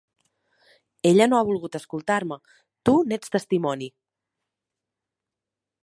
[1.09, 2.39] Ella no ha volgut escoltar-me:
[2.89, 3.91] tu n'ets testimoni.